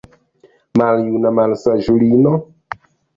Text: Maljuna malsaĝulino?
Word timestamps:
Maljuna 0.81 1.31
malsaĝulino? 1.39 2.33